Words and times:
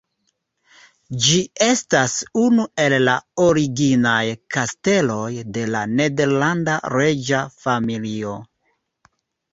Ĝi 1.25 1.35
estas 1.65 2.15
unu 2.43 2.65
el 2.85 2.95
la 3.09 3.15
originaj 3.45 4.23
kasteloj 4.55 5.29
de 5.59 5.69
la 5.77 5.85
nederlanda 6.01 6.79
reĝa 6.99 7.47
familio. 7.67 8.37